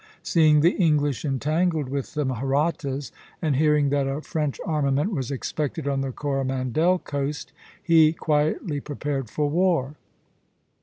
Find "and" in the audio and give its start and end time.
3.39-3.55